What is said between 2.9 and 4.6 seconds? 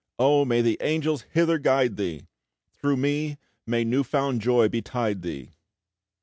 me, may new found